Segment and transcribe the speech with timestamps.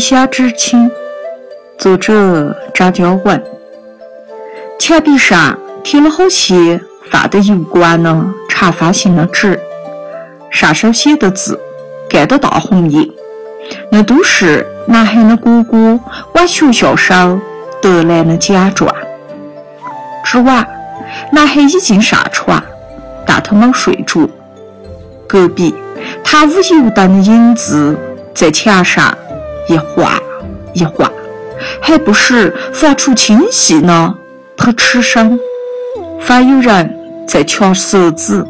[0.00, 0.90] 下知青，
[1.78, 3.44] 作者张娇文。
[4.78, 9.60] 墙壁上贴了好些放的油管的长方形的纸，
[10.50, 11.60] 上手写的字
[12.08, 13.12] 盖的大红印，
[13.90, 16.00] 那都是男孩的哥哥
[16.32, 17.38] 往学校收
[17.82, 18.90] 得来的奖状。
[20.24, 20.66] 之晚，
[21.30, 22.62] 男孩已经上床，
[23.26, 24.26] 但他没睡着。
[25.28, 25.74] 隔壁，
[26.24, 27.96] 他无油灯的影子
[28.34, 29.16] 在墙上
[29.70, 30.20] 一晃
[30.74, 31.08] 一晃，
[31.80, 34.12] 还不时发出清晰呢。
[34.56, 35.38] 他吃声，
[36.18, 36.92] 反有人
[37.24, 38.44] 在敲舌子。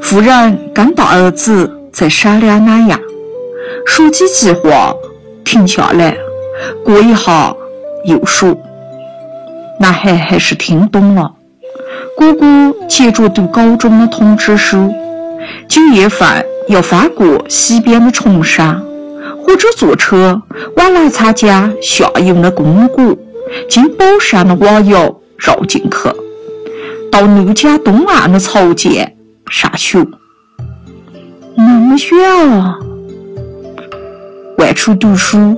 [0.00, 3.00] 妇人跟大儿子在商量哪样，
[3.84, 4.94] 说几句话，
[5.44, 6.16] 停下来，
[6.84, 7.52] 过一下
[8.04, 8.56] 又说。
[9.80, 11.32] 男孩还是听懂了。
[12.16, 12.46] 姑姑
[12.88, 14.92] 接着读高中的通知书，
[15.68, 18.80] 九月份要翻过西边的崇山，
[19.42, 20.40] 或者坐车
[20.76, 23.18] 往来参加下游的公谷。
[23.68, 26.10] 经宝山的瓦窑绕进去，
[27.10, 29.16] 到怒江东岸的曹涧
[29.50, 30.06] 上学。
[31.56, 32.78] 那么远啊！
[34.58, 35.56] 外出读书，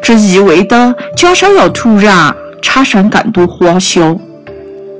[0.00, 4.18] 这意味着家乡要突然产生更多花销，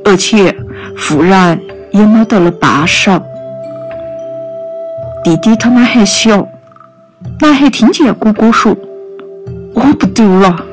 [0.04, 0.54] 而且
[0.96, 1.58] 富人
[1.92, 3.18] 也没得了帮手。
[5.26, 6.46] 弟弟他们还小，
[7.40, 8.76] 男孩听见哥哥说
[9.74, 10.64] ：“我不读了。”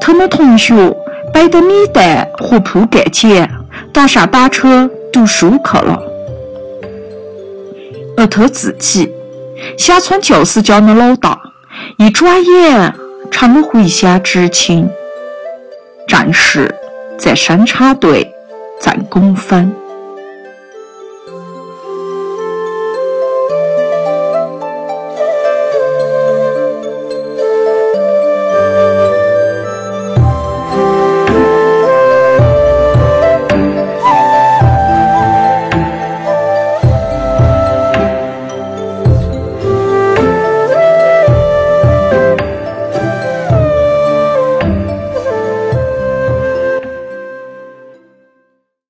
[0.00, 0.96] 他们同学
[1.34, 3.50] 背的米袋和铺盖钱，
[3.92, 6.00] 搭上板车读书去了。
[8.16, 9.12] 而他自己，
[9.76, 11.36] 乡村教师家的老大，
[11.98, 12.94] 一转眼
[13.32, 14.88] 成了回乡知青，
[16.06, 16.72] 战士
[17.18, 18.32] 在生产队
[18.80, 19.74] 挣工分。